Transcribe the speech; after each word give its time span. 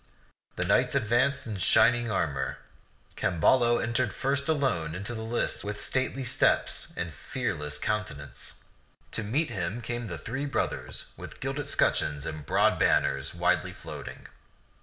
The 0.55 0.65
knights 0.65 0.95
advanced 0.95 1.45
in 1.45 1.57
shining 1.57 2.09
armor. 2.09 2.57
Camballo 3.15 3.77
entered 3.77 4.15
first 4.15 4.47
alone 4.49 4.95
into 4.95 5.13
the 5.13 5.21
lists 5.21 5.63
with 5.63 5.79
stately 5.79 6.23
steps 6.23 6.91
and 6.97 7.13
fearless 7.13 7.77
countenance. 7.77 8.63
To 9.11 9.21
meet 9.23 9.51
him 9.51 9.79
came 9.79 10.07
the 10.07 10.17
three 10.17 10.47
brothers 10.47 11.11
with 11.17 11.39
gilded 11.39 11.67
scutcheons 11.67 12.25
and 12.25 12.47
broad 12.47 12.79
banners 12.79 13.35
widely 13.35 13.73
floating. 13.73 14.25